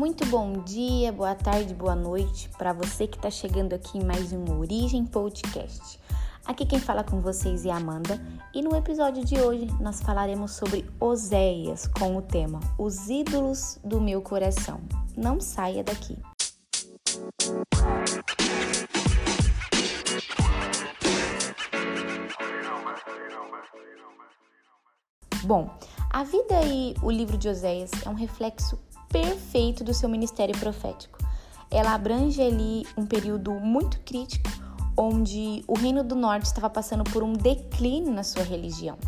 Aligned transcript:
Muito 0.00 0.24
bom 0.24 0.54
dia, 0.64 1.12
boa 1.12 1.34
tarde, 1.34 1.74
boa 1.74 1.94
noite 1.94 2.48
para 2.56 2.72
você 2.72 3.06
que 3.06 3.18
está 3.18 3.30
chegando 3.30 3.74
aqui 3.74 3.98
em 3.98 4.02
mais 4.02 4.32
um 4.32 4.58
Origem 4.58 5.04
Podcast. 5.04 6.00
Aqui 6.46 6.64
quem 6.64 6.80
fala 6.80 7.04
com 7.04 7.20
vocês 7.20 7.66
é 7.66 7.70
Amanda 7.70 8.18
e 8.54 8.62
no 8.62 8.74
episódio 8.74 9.22
de 9.22 9.38
hoje 9.38 9.66
nós 9.78 10.00
falaremos 10.00 10.52
sobre 10.52 10.88
Oséias 10.98 11.86
com 11.86 12.16
o 12.16 12.22
tema 12.22 12.60
Os 12.78 13.10
ídolos 13.10 13.78
do 13.84 14.00
meu 14.00 14.22
coração. 14.22 14.80
Não 15.14 15.38
saia 15.38 15.84
daqui. 15.84 16.16
Bom, 25.44 25.68
a 26.08 26.24
vida 26.24 26.62
e 26.64 26.94
o 27.02 27.10
livro 27.10 27.36
de 27.36 27.50
Oséias 27.50 27.90
é 28.06 28.08
um 28.08 28.14
reflexo 28.14 28.78
perfeito 29.10 29.84
do 29.84 29.92
seu 29.92 30.08
ministério 30.08 30.56
profético. 30.58 31.18
Ela 31.70 31.94
abrange 31.94 32.40
ali 32.40 32.86
um 32.96 33.04
período 33.04 33.52
muito 33.52 34.00
crítico 34.00 34.50
onde 34.96 35.64
o 35.66 35.78
Reino 35.78 36.02
do 36.02 36.14
Norte 36.14 36.46
estava 36.46 36.68
passando 36.68 37.04
por 37.04 37.22
um 37.22 37.32
declínio 37.32 38.12
na 38.12 38.22
sua 38.22 38.42
religião. 38.42 38.98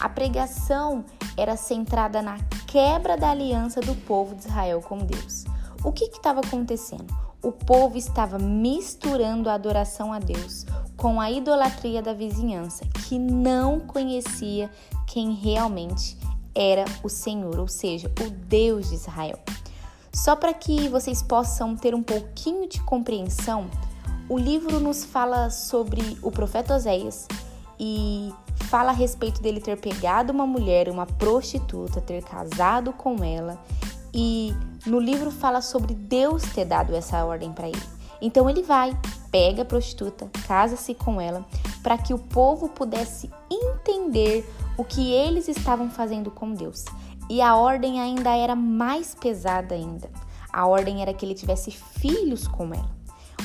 A 0.00 0.08
pregação 0.08 1.04
era 1.36 1.56
centrada 1.56 2.20
na 2.20 2.38
quebra 2.66 3.16
da 3.16 3.30
aliança 3.30 3.80
do 3.80 3.94
povo 3.94 4.34
de 4.34 4.46
Israel 4.46 4.80
com 4.80 4.98
Deus. 4.98 5.44
O 5.84 5.92
que 5.92 6.04
estava 6.04 6.40
acontecendo? 6.40 7.06
O 7.42 7.52
povo 7.52 7.96
estava 7.96 8.38
misturando 8.38 9.48
a 9.48 9.54
adoração 9.54 10.12
a 10.12 10.18
Deus 10.18 10.64
com 10.96 11.20
a 11.20 11.30
idolatria 11.30 12.00
da 12.00 12.12
vizinhança, 12.12 12.84
que 13.06 13.18
não 13.18 13.80
conhecia 13.80 14.70
quem 15.06 15.32
realmente 15.32 16.16
era 16.54 16.84
o 17.02 17.08
Senhor, 17.08 17.58
ou 17.58 17.68
seja, 17.68 18.10
o 18.20 18.30
Deus 18.30 18.88
de 18.88 18.94
Israel. 18.94 19.38
Só 20.12 20.36
para 20.36 20.54
que 20.54 20.88
vocês 20.88 21.22
possam 21.22 21.76
ter 21.76 21.94
um 21.94 22.02
pouquinho 22.02 22.68
de 22.68 22.80
compreensão, 22.82 23.66
o 24.28 24.38
livro 24.38 24.78
nos 24.78 25.04
fala 25.04 25.50
sobre 25.50 26.18
o 26.22 26.30
profeta 26.30 26.76
Oséias 26.76 27.26
e 27.78 28.32
fala 28.66 28.90
a 28.90 28.94
respeito 28.94 29.42
dele 29.42 29.60
ter 29.60 29.78
pegado 29.78 30.32
uma 30.32 30.46
mulher, 30.46 30.88
uma 30.88 31.04
prostituta, 31.04 32.00
ter 32.00 32.22
casado 32.22 32.92
com 32.92 33.22
ela 33.22 33.60
e 34.14 34.54
no 34.86 35.00
livro 35.00 35.30
fala 35.30 35.60
sobre 35.60 35.92
Deus 35.92 36.42
ter 36.54 36.64
dado 36.64 36.94
essa 36.94 37.24
ordem 37.24 37.52
para 37.52 37.68
ele. 37.68 37.82
Então 38.22 38.48
ele 38.48 38.62
vai, 38.62 38.96
pega 39.30 39.62
a 39.62 39.64
prostituta, 39.64 40.30
casa-se 40.46 40.94
com 40.94 41.20
ela, 41.20 41.44
para 41.82 41.98
que 41.98 42.14
o 42.14 42.18
povo 42.18 42.68
pudesse 42.68 43.30
entender 43.50 44.48
o 44.76 44.84
que 44.84 45.12
eles 45.12 45.48
estavam 45.48 45.90
fazendo 45.90 46.30
com 46.30 46.52
Deus. 46.52 46.84
E 47.28 47.40
a 47.40 47.56
ordem 47.56 48.00
ainda 48.00 48.36
era 48.36 48.54
mais 48.54 49.14
pesada 49.14 49.74
ainda. 49.74 50.10
A 50.52 50.66
ordem 50.66 51.02
era 51.02 51.14
que 51.14 51.24
ele 51.24 51.34
tivesse 51.34 51.70
filhos 51.70 52.46
com 52.46 52.72
ela. 52.72 52.90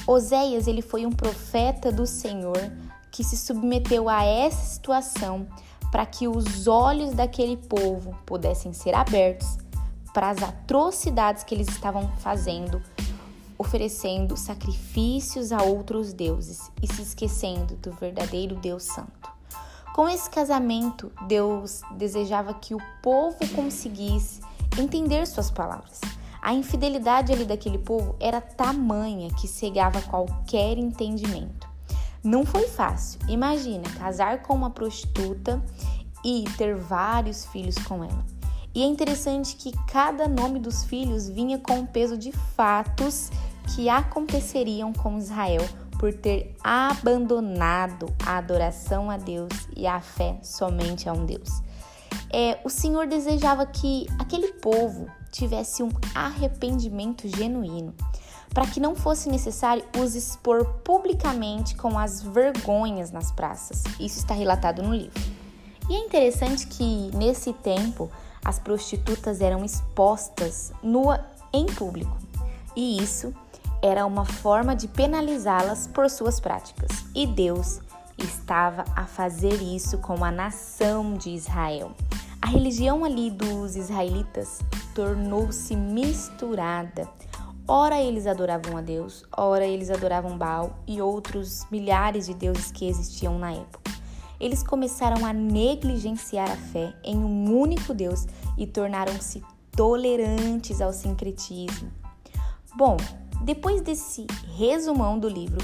Oséias, 0.06 0.68
ele 0.68 0.82
foi 0.82 1.06
um 1.06 1.12
profeta 1.12 1.92
do 1.92 2.06
Senhor 2.06 2.58
que 3.12 3.24
se 3.24 3.38
submeteu 3.38 4.10
a 4.10 4.24
essa 4.24 4.66
situação 4.66 5.48
para 5.92 6.06
que 6.06 6.28
os 6.28 6.68
olhos 6.68 7.14
daquele 7.14 7.58
povo 7.58 8.16
pudessem 8.26 8.74
ser 8.74 8.94
abertos 8.94 9.58
para 10.14 10.30
as 10.30 10.42
atrocidades 10.42 11.44
que 11.44 11.56
eles 11.56 11.68
estavam 11.68 12.12
fazendo, 12.18 12.82
oferecendo 13.58 14.36
sacrifícios 14.36 15.52
a 15.52 15.64
outros 15.64 16.14
deuses 16.14 16.72
e 16.82 16.88
se 16.88 17.02
esquecendo 17.02 17.76
do 17.76 17.92
verdadeiro 17.92 18.56
Deus 18.56 18.84
Santo. 18.84 19.39
Com 20.00 20.08
esse 20.08 20.30
casamento, 20.30 21.12
Deus 21.28 21.82
desejava 21.98 22.54
que 22.54 22.74
o 22.74 22.80
povo 23.04 23.36
conseguisse 23.54 24.40
entender 24.80 25.28
suas 25.28 25.52
palavras. 25.52 26.00
A 26.42 26.54
infidelidade 26.54 27.34
ali 27.34 27.44
daquele 27.44 27.78
povo 27.78 28.16
era 28.18 28.40
tamanha 28.40 29.28
que 29.34 29.46
cegava 29.46 30.02
qualquer 30.04 30.78
entendimento. 30.78 31.68
Não 32.24 32.46
foi 32.46 32.70
fácil. 32.70 33.20
Imagina 33.28 33.84
casar 33.98 34.42
com 34.42 34.54
uma 34.54 34.70
prostituta 34.70 35.62
e 36.24 36.46
ter 36.58 36.78
vários 36.78 37.46
filhos 37.48 37.78
com 37.80 38.02
ela. 38.02 38.26
E 38.74 38.82
é 38.82 38.86
interessante 38.86 39.58
que 39.58 39.74
cada 39.86 40.30
nome 40.30 40.62
dos 40.62 40.86
filhos 40.86 41.28
vinha 41.28 41.58
com 41.58 41.82
o 41.82 41.88
peso 41.88 42.18
de 42.18 42.32
fatos 42.32 43.30
que 43.76 43.90
aconteceriam 43.90 44.94
com 44.94 45.18
Israel 45.18 45.68
por 46.00 46.14
ter 46.14 46.56
abandonado 46.64 48.08
a 48.26 48.38
adoração 48.38 49.12
a 49.12 49.18
Deus 49.18 49.52
e 49.76 49.86
a 49.86 50.00
fé 50.00 50.40
somente 50.42 51.10
a 51.10 51.14
um 51.14 51.26
Deus. 51.26 51.62
É, 52.32 52.58
o 52.64 52.70
Senhor 52.70 53.06
desejava 53.06 53.66
que 53.66 54.08
aquele 54.18 54.54
povo 54.54 55.08
tivesse 55.30 55.84
um 55.84 55.92
arrependimento 56.16 57.28
genuíno, 57.28 57.94
para 58.54 58.66
que 58.66 58.80
não 58.80 58.96
fosse 58.96 59.30
necessário 59.30 59.84
os 60.00 60.16
expor 60.16 60.66
publicamente 60.84 61.76
com 61.76 62.00
as 62.00 62.24
vergonhas 62.24 63.12
nas 63.12 63.32
praças. 63.32 63.84
Isso 64.00 64.20
está 64.20 64.34
relatado 64.34 64.82
no 64.82 64.96
livro. 64.96 65.22
E 65.90 65.96
é 65.96 66.00
interessante 66.00 66.66
que 66.66 67.12
nesse 67.14 67.52
tempo 67.52 68.10
as 68.44 68.58
prostitutas 68.58 69.42
eram 69.42 69.66
expostas 69.66 70.72
nua 70.82 71.26
em 71.52 71.66
público, 71.66 72.18
e 72.76 73.04
isso 73.04 73.34
era 73.82 74.06
uma 74.06 74.26
forma 74.26 74.76
de 74.76 74.88
penalizá-las 74.88 75.88
por 75.88 76.10
suas 76.10 76.40
práticas. 76.40 76.90
E 77.16 77.26
Deus 77.26 77.80
estava 78.18 78.86
a 78.96 79.06
fazer 79.06 79.62
isso 79.62 79.98
com 80.00 80.24
a 80.24 80.32
nação 80.32 81.14
de 81.14 81.30
Israel. 81.30 81.92
A 82.42 82.48
religião 82.48 83.04
ali 83.04 83.30
dos 83.30 83.76
israelitas 83.76 84.60
tornou-se 84.94 85.76
misturada. 85.76 87.08
Ora 87.68 88.02
eles 88.02 88.26
adoravam 88.26 88.78
a 88.78 88.82
Deus, 88.82 89.24
ora 89.36 89.66
eles 89.66 89.90
adoravam 89.90 90.38
Baal 90.38 90.80
e 90.88 91.02
outros 91.02 91.68
milhares 91.70 92.26
de 92.26 92.34
deuses 92.34 92.72
que 92.72 92.88
existiam 92.88 93.38
na 93.38 93.52
época. 93.52 93.92
Eles 94.40 94.64
começaram 94.64 95.26
a 95.26 95.34
negligenciar 95.34 96.50
a 96.50 96.56
fé 96.56 96.94
em 97.04 97.18
um 97.18 97.60
único 97.60 97.94
Deus 97.94 98.26
e 98.58 98.66
tornaram-se 98.66 99.44
tolerantes 99.72 100.82
ao 100.82 100.94
sincretismo. 100.94 101.92
Bom, 102.76 102.98
depois 103.42 103.82
desse 103.82 104.28
resumão 104.58 105.18
do 105.18 105.30
livro, 105.30 105.60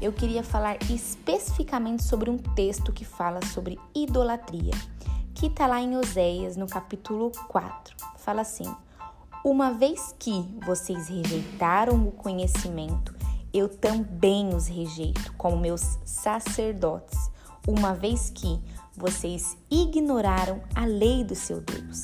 eu 0.00 0.12
queria 0.12 0.42
falar 0.42 0.78
especificamente 0.90 2.02
sobre 2.02 2.30
um 2.30 2.38
texto 2.38 2.92
que 2.92 3.04
fala 3.04 3.44
sobre 3.46 3.78
idolatria, 3.94 4.72
que 5.34 5.46
está 5.46 5.66
lá 5.66 5.80
em 5.80 5.96
Oséias, 5.96 6.56
no 6.56 6.66
capítulo 6.66 7.30
4. 7.48 7.94
Fala 8.16 8.40
assim: 8.40 8.74
Uma 9.44 9.72
vez 9.72 10.14
que 10.18 10.42
vocês 10.64 11.08
rejeitaram 11.08 12.08
o 12.08 12.12
conhecimento, 12.12 13.14
eu 13.52 13.68
também 13.68 14.54
os 14.54 14.66
rejeito 14.66 15.32
como 15.34 15.56
meus 15.56 15.98
sacerdotes, 16.04 17.30
uma 17.66 17.94
vez 17.94 18.30
que 18.30 18.58
vocês 18.96 19.56
ignoraram 19.70 20.62
a 20.74 20.84
lei 20.84 21.24
do 21.24 21.34
seu 21.34 21.60
Deus. 21.60 22.02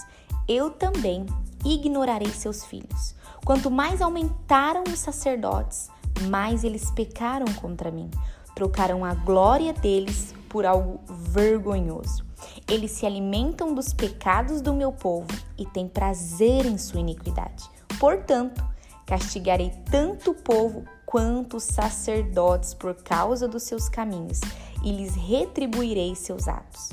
Eu 0.48 0.70
também 0.70 1.26
ignorarei 1.64 2.28
seus 2.28 2.64
filhos. 2.64 3.14
Quanto 3.46 3.70
mais 3.70 4.02
aumentaram 4.02 4.82
os 4.92 4.98
sacerdotes, 4.98 5.88
mais 6.28 6.64
eles 6.64 6.90
pecaram 6.90 7.46
contra 7.54 7.92
mim. 7.92 8.10
Trocaram 8.56 9.04
a 9.04 9.14
glória 9.14 9.72
deles 9.72 10.34
por 10.48 10.66
algo 10.66 10.98
vergonhoso. 11.08 12.26
Eles 12.68 12.90
se 12.90 13.06
alimentam 13.06 13.72
dos 13.72 13.92
pecados 13.92 14.60
do 14.60 14.74
meu 14.74 14.90
povo 14.90 15.28
e 15.56 15.64
têm 15.64 15.86
prazer 15.86 16.66
em 16.66 16.76
sua 16.76 16.98
iniquidade. 16.98 17.70
Portanto, 18.00 18.64
castigarei 19.06 19.70
tanto 19.92 20.32
o 20.32 20.34
povo 20.34 20.84
quanto 21.06 21.58
os 21.58 21.62
sacerdotes 21.62 22.74
por 22.74 22.96
causa 22.96 23.46
dos 23.46 23.62
seus 23.62 23.88
caminhos 23.88 24.40
e 24.82 24.90
lhes 24.90 25.14
retribuirei 25.14 26.16
seus 26.16 26.48
atos. 26.48 26.88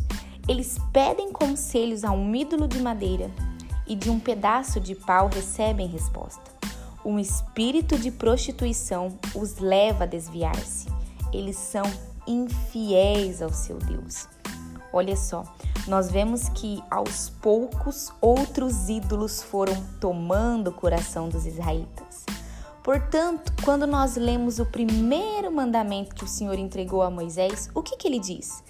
Eles 0.47 0.77
pedem 0.91 1.31
conselhos 1.31 2.03
a 2.03 2.11
um 2.11 2.35
ídolo 2.35 2.67
de 2.67 2.79
madeira 2.79 3.31
e 3.87 3.95
de 3.95 4.09
um 4.09 4.19
pedaço 4.19 4.79
de 4.79 4.95
pau 4.95 5.27
recebem 5.27 5.87
resposta. 5.87 6.51
Um 7.05 7.19
espírito 7.19 7.97
de 7.97 8.11
prostituição 8.11 9.17
os 9.35 9.57
leva 9.57 10.05
a 10.05 10.07
desviar-se. 10.07 10.87
Eles 11.33 11.57
são 11.57 11.83
infiéis 12.25 13.41
ao 13.41 13.51
seu 13.51 13.77
Deus. 13.77 14.27
Olha 14.91 15.17
só, 15.17 15.43
nós 15.87 16.09
vemos 16.09 16.47
que 16.49 16.81
aos 16.89 17.29
poucos 17.29 18.13
outros 18.21 18.87
ídolos 18.89 19.41
foram 19.41 19.75
tomando 19.99 20.69
o 20.69 20.73
coração 20.73 21.27
dos 21.27 21.45
israelitas. 21.45 22.25
Portanto, 22.83 23.53
quando 23.63 23.87
nós 23.87 24.15
lemos 24.15 24.59
o 24.59 24.65
primeiro 24.65 25.51
mandamento 25.51 26.13
que 26.13 26.25
o 26.25 26.27
Senhor 26.27 26.59
entregou 26.59 27.01
a 27.01 27.09
Moisés, 27.09 27.69
o 27.73 27.81
que, 27.81 27.97
que 27.97 28.07
ele 28.07 28.19
diz? 28.19 28.63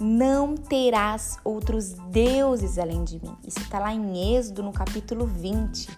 Não 0.00 0.54
terás 0.56 1.38
outros 1.42 1.94
deuses 2.10 2.78
além 2.78 3.02
de 3.02 3.20
mim. 3.20 3.36
Isso 3.44 3.58
está 3.58 3.78
lá 3.80 3.92
em 3.92 4.36
Êxodo, 4.36 4.62
no 4.62 4.72
capítulo 4.72 5.26
20. 5.26 5.88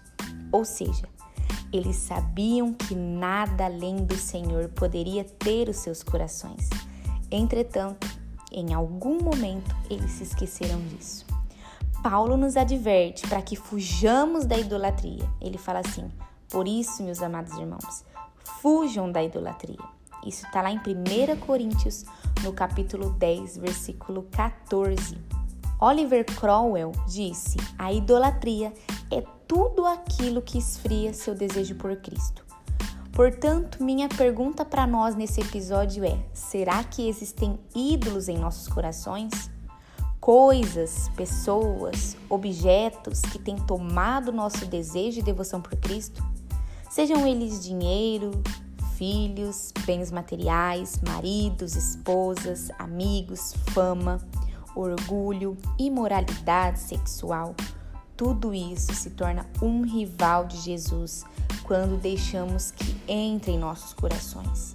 Ou 0.51 0.65
seja, 0.65 1.07
eles 1.73 1.97
sabiam 1.97 2.73
que 2.73 2.95
nada 2.95 3.67
além 3.67 3.97
do 3.97 4.17
Senhor 4.17 4.69
poderia 4.71 5.23
ter 5.25 5.69
os 5.69 5.77
seus 5.77 6.03
corações. 6.03 6.69
Entretanto, 7.31 8.09
em 8.51 8.75
algum 8.75 9.23
momento 9.23 9.75
eles 9.89 10.11
se 10.13 10.25
esqueceram 10.25 10.81
disso. 10.87 11.27
Paulo 12.03 12.37
nos 12.37 12.57
adverte 12.57 13.27
para 13.29 13.43
que 13.43 13.55
fujamos 13.55 14.47
da 14.47 14.59
idolatria. 14.59 15.29
Ele 15.41 15.59
fala 15.59 15.81
assim: 15.81 16.11
Por 16.49 16.67
isso, 16.67 17.03
meus 17.03 17.23
amados 17.23 17.53
irmãos, 17.59 18.05
fujam 18.61 19.13
da 19.13 19.23
idolatria. 19.23 19.79
Isso 20.27 20.45
está 20.47 20.61
lá 20.63 20.71
em 20.71 20.79
1 20.79 21.37
Coríntios, 21.41 22.05
no 22.43 22.53
capítulo 22.53 23.11
10, 23.11 23.59
versículo 23.59 24.27
14. 24.31 25.19
Oliver 25.79 26.25
Cromwell 26.25 26.93
disse: 27.07 27.57
a 27.79 27.93
idolatria 27.93 28.73
é 29.11 29.23
tudo 29.47 29.87
aquilo 29.87 30.41
que 30.43 30.59
esfria 30.59 31.13
seu 31.13 31.35
desejo 31.35 31.75
por 31.75 31.95
Cristo. 31.97 32.45
Portanto, 33.13 33.83
minha 33.83 34.09
pergunta 34.09 34.65
para 34.65 34.87
nós 34.87 35.15
nesse 35.15 35.41
episódio 35.41 36.05
é: 36.05 36.19
será 36.33 36.83
que 36.85 37.09
existem 37.09 37.59
ídolos 37.75 38.29
em 38.29 38.39
nossos 38.39 38.69
corações? 38.69 39.51
Coisas, 40.21 41.09
pessoas, 41.17 42.17
objetos 42.29 43.21
que 43.23 43.39
têm 43.39 43.57
tomado 43.57 44.31
nosso 44.31 44.67
desejo 44.67 45.21
e 45.21 45.23
devoção 45.23 45.61
por 45.61 45.75
Cristo? 45.77 46.23
Sejam 46.91 47.27
eles 47.27 47.65
dinheiro, 47.65 48.31
filhos, 49.01 49.73
bens 49.87 50.11
materiais, 50.11 51.01
maridos, 51.01 51.75
esposas, 51.75 52.71
amigos, 52.79 53.55
fama, 53.71 54.21
orgulho, 54.77 55.57
imoralidade 55.79 56.79
sexual. 56.79 57.55
Tudo 58.15 58.53
isso 58.53 58.95
se 58.95 59.09
torna 59.09 59.47
um 59.63 59.81
rival 59.87 60.45
de 60.45 60.59
Jesus 60.59 61.25
quando 61.63 61.99
deixamos 61.99 62.73
que 62.73 62.95
entre 63.09 63.53
em 63.53 63.59
nossos 63.59 63.95
corações. 63.95 64.75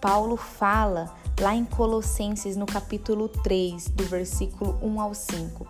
Paulo 0.00 0.36
fala 0.36 1.12
lá 1.40 1.52
em 1.52 1.64
Colossenses, 1.64 2.56
no 2.56 2.66
capítulo 2.66 3.28
3, 3.28 3.88
do 3.88 4.04
versículo 4.04 4.78
1 4.80 5.00
ao 5.00 5.12
5. 5.12 5.66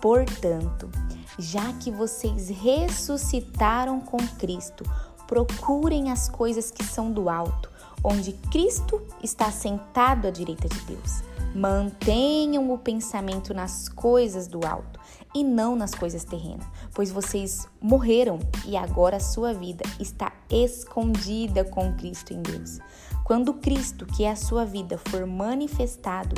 Portanto, 0.00 0.88
já 1.36 1.72
que 1.72 1.90
vocês 1.90 2.48
ressuscitaram 2.48 4.00
com 4.00 4.18
Cristo, 4.38 4.84
procurem 5.26 6.10
as 6.10 6.28
coisas 6.28 6.70
que 6.70 6.84
são 6.84 7.10
do 7.10 7.28
alto, 7.28 7.70
onde 8.02 8.32
Cristo 8.50 9.00
está 9.22 9.50
sentado 9.50 10.26
à 10.26 10.30
direita 10.30 10.68
de 10.68 10.80
Deus. 10.80 11.22
Mantenham 11.54 12.72
o 12.72 12.78
pensamento 12.78 13.54
nas 13.54 13.88
coisas 13.88 14.48
do 14.48 14.66
alto 14.66 15.00
e 15.34 15.42
não 15.42 15.74
nas 15.74 15.94
coisas 15.94 16.24
terrenas, 16.24 16.66
pois 16.92 17.10
vocês 17.10 17.68
morreram 17.80 18.38
e 18.66 18.76
agora 18.76 19.16
a 19.16 19.20
sua 19.20 19.52
vida 19.52 19.84
está 19.98 20.32
escondida 20.50 21.64
com 21.64 21.94
Cristo 21.94 22.32
em 22.32 22.42
Deus. 22.42 22.78
Quando 23.24 23.54
Cristo, 23.54 24.04
que 24.04 24.24
é 24.24 24.30
a 24.30 24.36
sua 24.36 24.64
vida, 24.64 24.98
for 24.98 25.26
manifestado, 25.26 26.36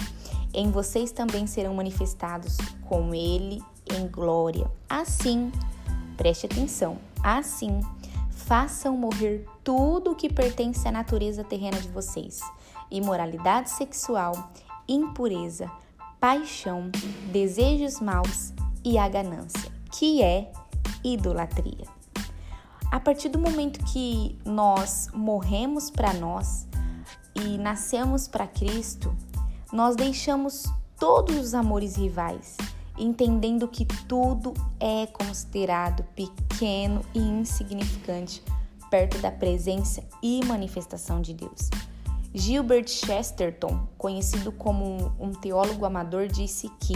em 0.55 0.71
vocês 0.71 1.11
também 1.11 1.47
serão 1.47 1.75
manifestados 1.75 2.56
com 2.89 3.15
Ele 3.15 3.61
em 3.93 4.06
glória. 4.06 4.71
Assim, 4.89 5.50
preste 6.17 6.47
atenção, 6.47 6.99
assim 7.23 7.81
façam 8.46 8.96
morrer 8.96 9.44
tudo 9.64 10.12
o 10.12 10.14
que 10.14 10.32
pertence 10.32 10.87
à 10.87 10.93
natureza 10.93 11.43
terrena 11.43 11.78
de 11.78 11.88
vocês: 11.88 12.40
imoralidade 12.90 13.70
sexual, 13.70 14.52
impureza, 14.88 15.70
paixão, 16.20 16.90
desejos 17.32 18.00
maus 18.00 18.54
e 18.84 18.96
a 18.96 19.08
ganância, 19.08 19.70
que 19.93 20.22
é 20.22 20.50
idolatria. 21.04 21.87
A 22.90 23.00
partir 23.00 23.28
do 23.28 23.38
momento 23.38 23.84
que 23.84 24.38
nós 24.44 25.08
morremos 25.12 25.90
para 25.90 26.12
nós 26.14 26.69
e 27.34 27.58
nascemos 27.58 28.28
para 28.28 28.46
Cristo, 28.46 29.14
nós 29.72 29.96
deixamos 29.96 30.64
todos 30.98 31.37
os 31.37 31.52
amores 31.52 31.96
rivais 31.96 32.56
entendendo 32.98 33.69
que 33.69 33.84
tudo 33.84 34.54
é 34.81 35.06
considerado 35.06 36.04
pequeno 36.14 37.02
e 37.14 37.19
insignificante 37.19 38.43
perto 38.90 39.19
da 39.19 39.31
presença 39.31 40.02
e 40.22 40.44
manifestação 40.44 41.20
de 41.20 41.34
Deus. 41.34 41.70
Gilbert 42.34 42.88
Chesterton, 42.88 43.88
conhecido 43.96 44.52
como 44.52 45.12
um 45.19 45.32
teólogo 45.32 45.84
amador, 45.84 46.28
disse 46.28 46.70
que 46.81 46.94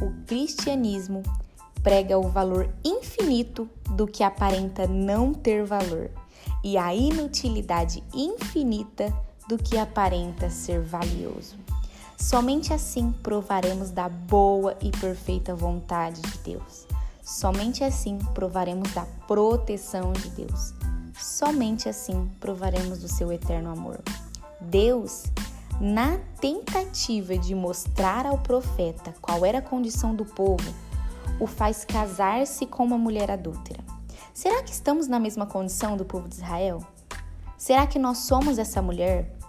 o 0.00 0.24
cristianismo 0.26 1.22
prega 1.82 2.18
o 2.18 2.28
valor 2.28 2.72
infinito 2.84 3.68
do 3.90 4.06
que 4.06 4.22
aparenta 4.22 4.86
não 4.86 5.34
ter 5.34 5.64
valor 5.64 6.10
e 6.62 6.76
a 6.76 6.94
inutilidade 6.94 8.02
infinita 8.14 9.12
do 9.48 9.58
que 9.58 9.76
aparenta 9.76 10.48
ser 10.48 10.80
valioso. 10.80 11.56
Somente 12.20 12.72
assim 12.72 13.10
provaremos 13.10 13.90
da 13.90 14.06
boa 14.06 14.76
e 14.82 14.90
perfeita 14.90 15.54
vontade 15.54 16.20
de 16.20 16.38
Deus. 16.40 16.86
Somente 17.22 17.82
assim 17.82 18.18
provaremos 18.34 18.92
da 18.92 19.06
proteção 19.26 20.12
de 20.12 20.28
Deus. 20.28 20.74
Somente 21.18 21.88
assim 21.88 22.30
provaremos 22.38 22.98
do 22.98 23.08
seu 23.08 23.32
eterno 23.32 23.70
amor. 23.70 24.00
Deus, 24.60 25.24
na 25.80 26.18
tentativa 26.38 27.38
de 27.38 27.54
mostrar 27.54 28.26
ao 28.26 28.36
profeta 28.36 29.14
qual 29.22 29.44
era 29.44 29.58
a 29.58 29.62
condição 29.62 30.14
do 30.14 30.26
povo, 30.26 30.74
o 31.40 31.46
faz 31.46 31.86
casar-se 31.86 32.66
com 32.66 32.84
uma 32.84 32.98
mulher 32.98 33.30
adúltera. 33.30 33.82
Será 34.34 34.62
que 34.62 34.72
estamos 34.72 35.08
na 35.08 35.18
mesma 35.18 35.46
condição 35.46 35.96
do 35.96 36.04
povo 36.04 36.28
de 36.28 36.34
Israel? 36.34 36.86
Será 37.56 37.86
que 37.86 37.98
nós 37.98 38.18
somos 38.18 38.58
essa 38.58 38.82
mulher? 38.82 39.39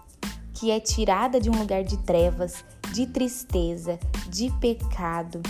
Que 0.62 0.70
é 0.70 0.80
tirada 0.80 1.42
de 1.42 1.50
um 1.50 1.58
lugar 1.58 1.84
de 1.84 1.98
trevas, 1.98 2.64
de 2.94 3.08
tristeza, 3.08 4.00
de 4.30 4.52
pecado, 4.60 5.42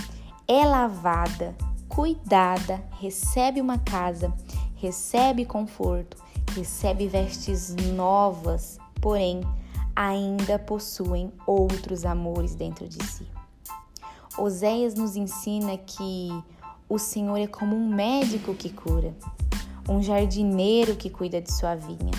é 0.48 0.64
lavada, 0.64 1.54
cuidada, 1.86 2.82
recebe 2.98 3.60
uma 3.60 3.76
casa, 3.76 4.32
recebe 4.74 5.44
conforto, 5.44 6.16
recebe 6.56 7.08
vestes 7.08 7.76
novas, 7.92 8.78
porém 9.02 9.42
ainda 9.94 10.58
possuem 10.58 11.30
outros 11.46 12.06
amores 12.06 12.54
dentro 12.54 12.88
de 12.88 13.04
si. 13.04 13.26
Oséias 14.38 14.94
nos 14.94 15.14
ensina 15.14 15.76
que 15.76 16.30
o 16.88 16.98
Senhor 16.98 17.36
é 17.36 17.46
como 17.46 17.76
um 17.76 17.86
médico 17.86 18.54
que 18.54 18.70
cura, 18.70 19.14
um 19.86 20.02
jardineiro 20.02 20.96
que 20.96 21.10
cuida 21.10 21.38
de 21.38 21.52
sua 21.52 21.74
vinha 21.74 22.12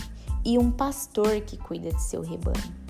e 0.46 0.60
um 0.60 0.70
pastor 0.70 1.42
que 1.42 1.58
cuida 1.58 1.92
de 1.92 2.04
seu 2.04 2.22
rebanho. 2.22 2.83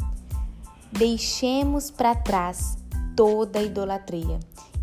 Deixemos 0.97 1.89
para 1.89 2.13
trás 2.13 2.77
toda 3.15 3.59
idolatria 3.59 4.39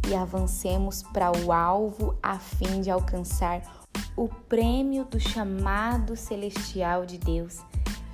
e 0.09 0.15
avancemos 0.15 1.05
para 1.05 1.31
o 1.31 1.52
alvo 1.52 2.19
a 2.21 2.37
fim 2.37 2.81
de 2.81 2.90
alcançar 2.90 3.62
o 4.17 4.26
prêmio 4.26 5.05
do 5.05 5.21
chamado 5.21 6.17
celestial 6.17 7.07
de 7.07 7.17
Deus 7.17 7.61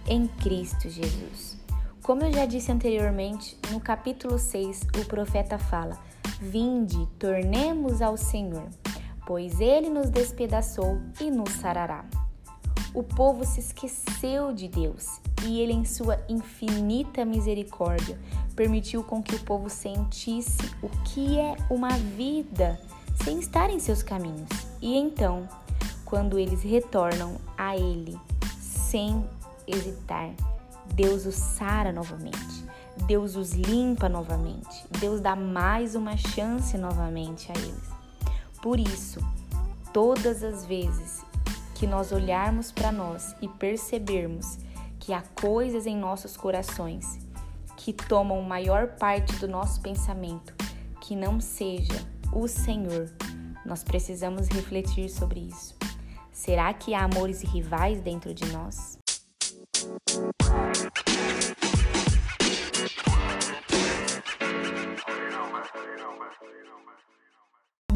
em 0.07 0.29
Cristo 0.29 0.91
Jesus. 0.91 1.57
Como 2.03 2.23
eu 2.23 2.31
já 2.31 2.45
disse 2.45 2.71
anteriormente, 2.71 3.59
no 3.71 3.81
capítulo 3.81 4.38
6, 4.38 4.83
o 5.00 5.07
profeta 5.07 5.59
fala: 5.59 5.99
Vinde, 6.38 7.09
tornemos 7.19 8.03
ao 8.03 8.19
Senhor, 8.19 8.69
pois 9.26 9.59
ele 9.59 9.88
nos 9.88 10.11
despedaçou 10.11 11.00
e 11.19 11.31
nos 11.31 11.50
sarará. 11.55 12.05
O 12.93 13.03
povo 13.03 13.45
se 13.47 13.61
esqueceu 13.61 14.53
de 14.53 14.69
Deus 14.69 15.19
e 15.47 15.61
ele, 15.61 15.73
em 15.73 15.85
sua 15.85 16.19
infinita 16.29 17.25
misericórdia, 17.25 18.19
permitiu 18.55 19.03
com 19.03 19.23
que 19.23 19.35
o 19.35 19.41
povo 19.41 19.71
sentisse 19.71 20.71
o 20.83 20.88
que 21.05 21.38
é 21.38 21.57
uma 21.71 21.91
vida 21.91 22.81
sem 23.25 23.38
estar 23.38 23.71
em 23.71 23.79
seus 23.79 24.03
caminhos. 24.03 24.49
E 24.81 24.97
então, 24.97 25.49
quando 26.05 26.38
eles 26.38 26.62
retornam 26.62 27.37
a 27.57 27.76
Ele 27.76 28.19
sem 28.61 29.25
hesitar, 29.67 30.31
Deus 30.95 31.26
os 31.26 31.35
sara 31.35 31.93
novamente. 31.93 32.65
Deus 33.07 33.37
os 33.37 33.53
limpa 33.53 34.09
novamente. 34.09 34.87
Deus 35.00 35.21
dá 35.21 35.37
mais 35.37 35.95
uma 35.95 36.17
chance 36.17 36.76
novamente 36.79 37.50
a 37.53 37.59
eles. 37.59 37.91
Por 38.62 38.81
isso, 38.81 39.21
todas 39.93 40.43
as 40.43 40.65
vezes 40.65 41.23
que 41.75 41.87
nós 41.87 42.11
olharmos 42.11 42.73
para 42.73 42.91
nós 42.91 43.35
e 43.43 43.49
percebermos 43.49 44.59
que 45.07 45.13
há 45.13 45.23
coisas 45.41 45.87
em 45.87 45.97
nossos 45.97 46.37
corações 46.37 47.21
que 47.77 47.93
tomam 47.93 48.43
maior 48.43 48.97
parte 48.97 49.37
do 49.37 49.47
nosso 49.47 49.81
pensamento 49.81 50.53
que 51.01 51.15
não 51.15 51.41
seja 51.41 52.05
o 52.33 52.49
Senhor, 52.49 53.15
nós 53.65 53.85
precisamos 53.85 54.49
refletir 54.49 55.09
sobre 55.09 55.39
isso. 55.39 55.77
Será 56.33 56.75
que 56.75 56.93
há 56.93 57.05
amores 57.05 57.41
rivais 57.43 58.01
dentro 58.01 58.35
de 58.35 58.47
nós? 58.47 58.99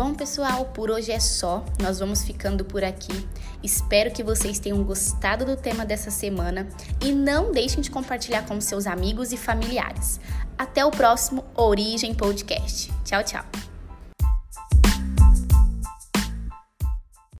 Bom, 0.00 0.14
pessoal, 0.14 0.64
por 0.64 0.90
hoje 0.90 1.12
é 1.12 1.21
só. 1.21 1.62
Nós 1.78 1.99
vamos 1.99 2.23
ficando 2.25 2.64
por 2.64 2.83
aqui. 2.83 3.28
Espero 3.62 4.11
que 4.11 4.23
vocês 4.23 4.59
tenham 4.59 4.83
gostado 4.83 5.45
do 5.45 5.59
tema 5.59 5.85
dessa 5.85 6.11
semana 6.11 6.66
e 7.04 7.12
não 7.12 7.52
deixem 7.52 7.83
de 7.83 7.90
compartilhar 7.90 8.47
com 8.47 8.59
seus 8.62 8.87
amigos 8.87 9.30
e 9.30 9.37
familiares. 9.37 10.19
Até 10.57 10.87
o 10.87 10.90
próximo 10.90 11.45
Origem 11.54 12.14
Podcast. 12.14 12.90
Tchau, 13.04 13.23
tchau. 13.23 13.69